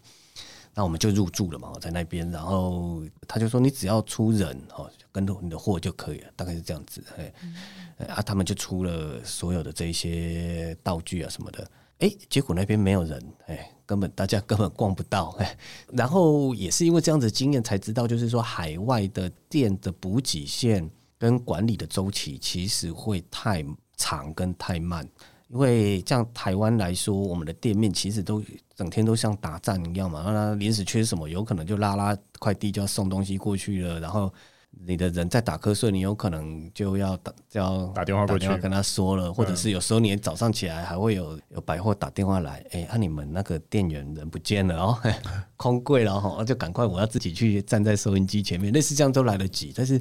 [0.74, 15.58] 那我们就入住了嘛，在那边，然后他就说你只要出人哦，跟着你的货就可以了，大概是这样子，哎，嗯、啊，他们就出了所有的这些道具啊什么的，哎，结果那边没有人，哎，根本大家根本逛不到，哎，
[15.92, 20.90] 然后也是因为这样子的经验才知道，就是说海外的店的补给线。
[21.18, 23.64] 跟管理的周期其实会太
[23.96, 25.08] 长跟太慢，
[25.48, 28.42] 因为像台湾来说，我们的店面其实都
[28.74, 34.30] 整天都像打仗一样嘛，然后临时缺什么，有可能就拉拉快递就要送东西过去了，然后
[34.70, 44.98] 你的人在打瞌睡，你有可能就要打就要打电话过去跟他说了，或者是有时候你早上起来还会有有百货打电话来，哎、欸，啊你们那个店员人不见了哦，
[45.56, 49.98] 空柜了哈，就赶快我要自己去站在收音机前面，类似这样都来得及，但是。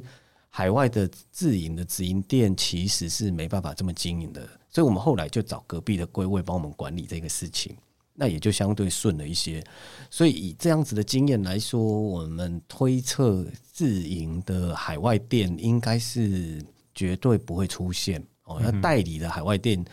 [0.56, 4.40] 海外的自营的直营店其实是没办法这么经营的，
[4.70, 7.76] 所以我们后来就找隔壁的柜位帮我们管理这个事情，
[8.14, 9.62] 那也就相对顺了一些。
[10.08, 18.58] 所以以这样子的经验来说，我们推测自营的海外店应该是绝对不会出现哦。
[18.58, 19.84] 那代理的海外店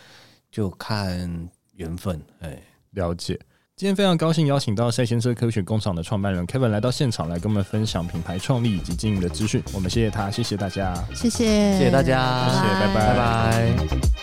[0.50, 2.58] 就看缘分，哎，
[2.92, 3.38] 了解。
[3.84, 9.62] 今天非常高兴邀请到赛先生科学工厂的创办人 Kevin 来到现场，来跟我们分享品牌创立以及经营的资讯。
[9.74, 14.23] 我们谢谢他，谢谢大家，谢谢，谢谢大家，谢谢，拜拜，拜拜。